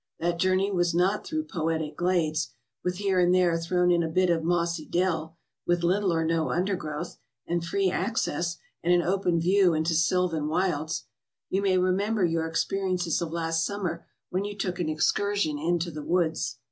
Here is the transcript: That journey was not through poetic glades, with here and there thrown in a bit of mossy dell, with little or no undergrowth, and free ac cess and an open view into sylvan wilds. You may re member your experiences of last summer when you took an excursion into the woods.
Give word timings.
That 0.19 0.39
journey 0.39 0.71
was 0.71 0.95
not 0.95 1.23
through 1.23 1.43
poetic 1.43 1.95
glades, 1.95 2.55
with 2.83 2.95
here 2.97 3.19
and 3.19 3.31
there 3.35 3.55
thrown 3.59 3.91
in 3.91 4.01
a 4.01 4.07
bit 4.07 4.31
of 4.31 4.41
mossy 4.43 4.83
dell, 4.83 5.37
with 5.67 5.83
little 5.83 6.11
or 6.11 6.25
no 6.25 6.49
undergrowth, 6.49 7.19
and 7.45 7.63
free 7.63 7.91
ac 7.91 8.15
cess 8.15 8.57
and 8.81 8.91
an 8.91 9.03
open 9.03 9.39
view 9.39 9.75
into 9.75 9.93
sylvan 9.93 10.47
wilds. 10.47 11.03
You 11.51 11.61
may 11.61 11.77
re 11.77 11.91
member 11.91 12.25
your 12.25 12.47
experiences 12.47 13.21
of 13.21 13.31
last 13.31 13.63
summer 13.63 14.07
when 14.31 14.43
you 14.43 14.57
took 14.57 14.79
an 14.79 14.89
excursion 14.89 15.59
into 15.59 15.91
the 15.91 16.01
woods. 16.01 16.57